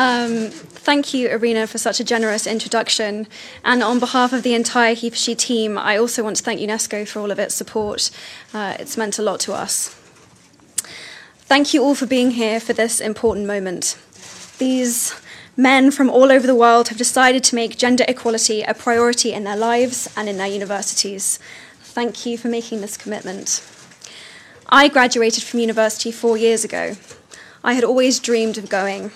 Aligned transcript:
Um, 0.00 0.48
thank 0.48 1.12
you, 1.12 1.28
Irina, 1.28 1.66
for 1.66 1.76
such 1.76 2.00
a 2.00 2.04
generous 2.04 2.46
introduction. 2.46 3.28
And 3.66 3.82
on 3.82 3.98
behalf 3.98 4.32
of 4.32 4.42
the 4.42 4.54
entire 4.54 4.94
He 4.94 5.10
team, 5.10 5.76
I 5.76 5.98
also 5.98 6.24
want 6.24 6.36
to 6.36 6.42
thank 6.42 6.58
UNESCO 6.58 7.06
for 7.06 7.20
all 7.20 7.30
of 7.30 7.38
its 7.38 7.54
support. 7.54 8.10
Uh, 8.54 8.76
it's 8.78 8.96
meant 8.96 9.18
a 9.18 9.22
lot 9.22 9.40
to 9.40 9.52
us. 9.52 9.94
Thank 11.40 11.74
you 11.74 11.82
all 11.84 11.94
for 11.94 12.06
being 12.06 12.30
here 12.30 12.60
for 12.60 12.72
this 12.72 12.98
important 12.98 13.46
moment. 13.46 13.98
These 14.56 15.20
men 15.54 15.90
from 15.90 16.08
all 16.08 16.32
over 16.32 16.46
the 16.46 16.54
world 16.54 16.88
have 16.88 16.96
decided 16.96 17.44
to 17.44 17.54
make 17.54 17.76
gender 17.76 18.06
equality 18.08 18.62
a 18.62 18.72
priority 18.72 19.34
in 19.34 19.44
their 19.44 19.54
lives 19.54 20.08
and 20.16 20.30
in 20.30 20.38
their 20.38 20.46
universities. 20.46 21.38
Thank 21.82 22.24
you 22.24 22.38
for 22.38 22.48
making 22.48 22.80
this 22.80 22.96
commitment. 22.96 23.62
I 24.66 24.88
graduated 24.88 25.44
from 25.44 25.60
university 25.60 26.10
four 26.10 26.38
years 26.38 26.64
ago. 26.64 26.96
I 27.62 27.74
had 27.74 27.84
always 27.84 28.18
dreamed 28.18 28.56
of 28.56 28.70
going, 28.70 29.10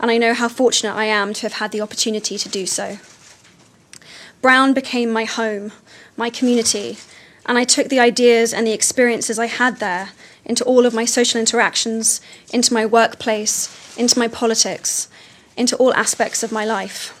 and 0.00 0.10
I 0.10 0.18
know 0.18 0.34
how 0.34 0.48
fortunate 0.48 0.94
I 0.94 1.04
am 1.04 1.32
to 1.34 1.42
have 1.42 1.54
had 1.54 1.72
the 1.72 1.80
opportunity 1.80 2.38
to 2.38 2.48
do 2.48 2.66
so. 2.66 2.98
Brown 4.40 4.72
became 4.72 5.10
my 5.10 5.24
home, 5.24 5.72
my 6.16 6.30
community, 6.30 6.98
and 7.46 7.58
I 7.58 7.64
took 7.64 7.88
the 7.88 7.98
ideas 8.00 8.52
and 8.52 8.66
the 8.66 8.72
experiences 8.72 9.38
I 9.38 9.46
had 9.46 9.78
there 9.78 10.10
into 10.44 10.64
all 10.64 10.86
of 10.86 10.94
my 10.94 11.04
social 11.04 11.40
interactions, 11.40 12.20
into 12.52 12.72
my 12.72 12.86
workplace, 12.86 13.96
into 13.96 14.18
my 14.18 14.28
politics, 14.28 15.08
into 15.56 15.76
all 15.76 15.92
aspects 15.94 16.42
of 16.42 16.52
my 16.52 16.64
life. 16.64 17.14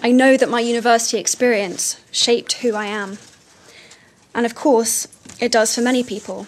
I 0.00 0.12
know 0.12 0.36
that 0.36 0.48
my 0.48 0.60
university 0.60 1.18
experience 1.18 2.00
shaped 2.10 2.54
who 2.54 2.74
I 2.74 2.86
am. 2.86 3.18
And 4.34 4.46
of 4.46 4.54
course, 4.54 5.08
it 5.40 5.52
does 5.52 5.74
for 5.74 5.80
many 5.80 6.04
people. 6.04 6.46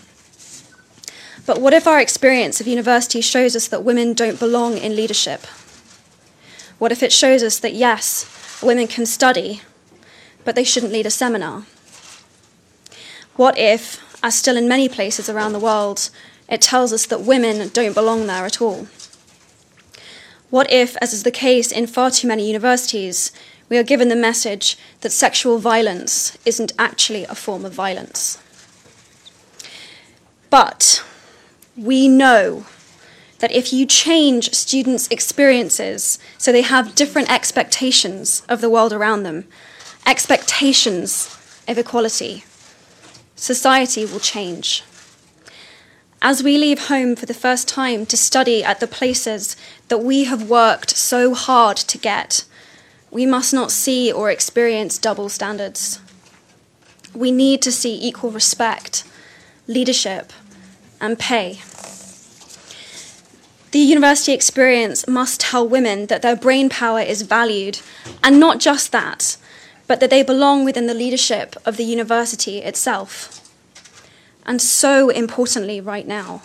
But 1.50 1.60
what 1.60 1.74
if 1.74 1.88
our 1.88 1.98
experience 1.98 2.60
of 2.60 2.68
university 2.68 3.20
shows 3.20 3.56
us 3.56 3.66
that 3.66 3.82
women 3.82 4.14
don't 4.14 4.38
belong 4.38 4.78
in 4.78 4.94
leadership? 4.94 5.46
What 6.78 6.92
if 6.92 7.02
it 7.02 7.12
shows 7.12 7.42
us 7.42 7.58
that, 7.58 7.74
yes, 7.74 8.62
women 8.62 8.86
can 8.86 9.04
study, 9.04 9.60
but 10.44 10.54
they 10.54 10.62
shouldn't 10.62 10.92
lead 10.92 11.06
a 11.06 11.10
seminar? 11.10 11.64
What 13.34 13.58
if, 13.58 14.00
as 14.22 14.36
still 14.36 14.56
in 14.56 14.68
many 14.68 14.88
places 14.88 15.28
around 15.28 15.52
the 15.52 15.58
world, 15.58 16.10
it 16.48 16.60
tells 16.60 16.92
us 16.92 17.04
that 17.06 17.22
women 17.22 17.68
don't 17.70 17.96
belong 17.96 18.28
there 18.28 18.46
at 18.46 18.62
all? 18.62 18.86
What 20.50 20.70
if, 20.70 20.96
as 20.98 21.12
is 21.12 21.24
the 21.24 21.32
case 21.32 21.72
in 21.72 21.88
far 21.88 22.12
too 22.12 22.28
many 22.28 22.46
universities, 22.46 23.32
we 23.68 23.76
are 23.76 23.82
given 23.82 24.06
the 24.06 24.14
message 24.14 24.78
that 25.00 25.10
sexual 25.10 25.58
violence 25.58 26.38
isn't 26.46 26.70
actually 26.78 27.24
a 27.24 27.34
form 27.34 27.64
of 27.64 27.72
violence? 27.72 28.40
But 30.48 31.02
we 31.80 32.08
know 32.08 32.66
that 33.38 33.52
if 33.52 33.72
you 33.72 33.86
change 33.86 34.52
students' 34.52 35.08
experiences 35.08 36.18
so 36.36 36.52
they 36.52 36.60
have 36.60 36.94
different 36.94 37.32
expectations 37.32 38.42
of 38.50 38.60
the 38.60 38.68
world 38.68 38.92
around 38.92 39.22
them, 39.22 39.46
expectations 40.06 41.34
of 41.66 41.78
equality, 41.78 42.44
society 43.34 44.04
will 44.04 44.20
change. 44.20 44.84
As 46.20 46.42
we 46.42 46.58
leave 46.58 46.88
home 46.88 47.16
for 47.16 47.24
the 47.24 47.32
first 47.32 47.66
time 47.66 48.04
to 48.06 48.16
study 48.16 48.62
at 48.62 48.78
the 48.78 48.86
places 48.86 49.56
that 49.88 50.02
we 50.02 50.24
have 50.24 50.50
worked 50.50 50.90
so 50.90 51.32
hard 51.32 51.78
to 51.78 51.96
get, 51.96 52.44
we 53.10 53.24
must 53.24 53.54
not 53.54 53.70
see 53.70 54.12
or 54.12 54.30
experience 54.30 54.98
double 54.98 55.30
standards. 55.30 55.98
We 57.14 57.30
need 57.30 57.62
to 57.62 57.72
see 57.72 57.98
equal 58.06 58.32
respect, 58.32 59.04
leadership, 59.66 60.30
and 61.00 61.18
pay. 61.18 61.60
The 63.72 63.78
university 63.78 64.32
experience 64.32 65.06
must 65.06 65.40
tell 65.40 65.66
women 65.66 66.06
that 66.06 66.22
their 66.22 66.34
brain 66.34 66.68
power 66.68 67.00
is 67.00 67.22
valued, 67.22 67.80
and 68.22 68.40
not 68.40 68.58
just 68.58 68.90
that, 68.90 69.36
but 69.86 70.00
that 70.00 70.10
they 70.10 70.24
belong 70.24 70.64
within 70.64 70.88
the 70.88 70.94
leadership 70.94 71.54
of 71.64 71.76
the 71.76 71.84
university 71.84 72.58
itself. 72.58 73.48
And 74.44 74.60
so 74.60 75.08
importantly, 75.08 75.80
right 75.80 76.06
now, 76.06 76.42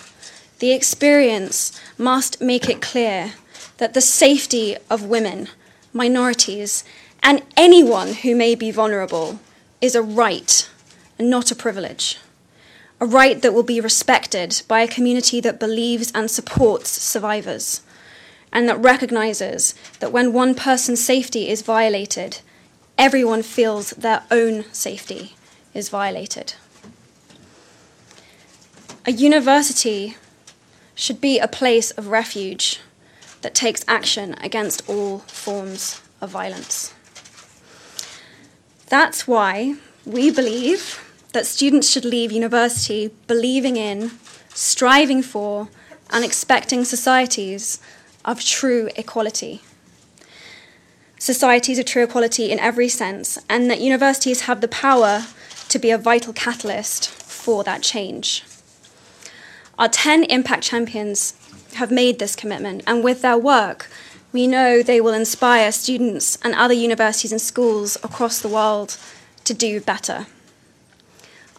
the 0.60 0.72
experience 0.72 1.80
must 1.98 2.42
make 2.42 2.70
it 2.70 2.82
clear 2.82 3.34
that 3.78 3.96
the 3.96 4.02
safety 4.02 4.78
of 4.90 5.06
women, 5.06 5.50
minorities, 5.94 6.84
and 7.24 7.42
anyone 7.58 8.14
who 8.14 8.36
may 8.36 8.54
be 8.54 8.70
vulnerable 8.70 9.40
is 9.82 9.96
a 9.96 10.02
right 10.04 10.70
and 11.18 11.28
not 11.30 11.50
a 11.50 11.56
privilege 11.56 12.20
a 13.06 13.08
right 13.08 13.44
that 13.44 13.54
will 13.54 13.64
be 13.64 13.80
respected 13.80 14.64
by 14.68 14.82
a 14.82 14.88
community 14.88 15.40
that 15.40 15.60
believes 15.60 16.12
and 16.16 16.32
supports 16.32 16.90
survivors, 16.90 17.82
and 18.52 18.68
that 18.68 18.82
recognizes 18.82 19.76
that 20.00 20.12
when 20.12 20.34
one 20.34 20.56
person's 20.56 21.04
safety 21.04 21.48
is 21.48 21.62
violated, 21.62 22.40
everyone 22.98 23.44
feels 23.44 23.92
their 23.92 24.24
own 24.32 24.66
safety 24.72 25.36
is 25.72 25.90
violated. 25.90 26.56
A 29.06 29.12
university 29.12 30.18
should 30.96 31.22
be 31.22 31.38
a 31.38 31.48
place 31.48 31.92
of 31.92 32.08
refuge 32.08 32.80
that 33.44 33.54
takes 33.54 33.86
action 33.88 34.34
against 34.42 34.90
all 34.90 35.20
forms 35.20 36.02
of 36.22 36.32
violence. 36.32 36.92
That's 38.88 39.28
why 39.28 39.76
we 40.08 40.32
believe 40.32 41.06
that 41.36 41.46
students 41.46 41.90
should 41.90 42.06
leave 42.06 42.32
university 42.32 43.12
believing 43.28 43.76
in, 43.76 44.10
striving 44.54 45.22
for, 45.22 45.68
and 46.10 46.24
expecting 46.24 46.86
societies 46.86 47.82
of 48.24 48.40
true 48.40 48.90
equality. 48.96 49.62
Societies 51.20 51.78
of 51.78 51.86
true 51.86 52.04
equality 52.04 52.54
in 52.54 52.60
every 52.60 52.88
sense, 52.88 53.38
and 53.50 53.70
that 53.70 53.82
universities 53.82 54.42
have 54.42 54.62
the 54.62 54.70
power 54.70 55.26
to 55.68 55.78
be 55.78 55.92
a 55.92 55.98
vital 55.98 56.32
catalyst 56.32 57.10
for 57.10 57.66
that 57.66 57.82
change. 57.82 58.46
Our 59.78 59.90
10 59.90 60.24
impact 60.24 60.64
champions 60.64 61.34
have 61.74 61.92
made 61.92 62.18
this 62.18 62.34
commitment, 62.38 62.82
and 62.88 63.04
with 63.04 63.22
their 63.22 63.38
work, 63.38 63.90
we 64.32 64.48
know 64.48 64.82
they 64.82 65.02
will 65.02 65.14
inspire 65.14 65.74
students 65.74 66.38
and 66.44 66.56
other 66.56 66.74
universities 66.74 67.34
and 67.34 67.42
schools 67.42 67.98
across 68.04 68.40
the 68.40 68.48
world 68.48 68.96
to 69.44 69.54
do 69.54 69.82
better. 69.82 70.28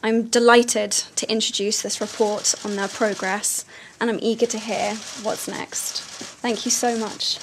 I'm 0.03 0.29
delighted 0.29 0.93
to 0.93 1.31
introduce 1.31 1.83
this 1.83 2.01
report 2.01 2.55
on 2.65 2.77
their 2.77 2.89
progress, 2.89 3.65
and 4.01 4.11
I'm 4.11 4.19
eager 4.23 4.47
to 4.47 4.59
hear 4.59 4.95
what's 5.23 5.49
next. 5.49 6.01
Thank 6.01 6.65
you 6.65 6.71
so 6.71 6.99
much. 6.99 7.39